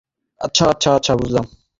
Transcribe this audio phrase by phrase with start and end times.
[0.41, 1.45] আচ্ছা, আচ্ছা, আচ্ছা, বুঝলাম।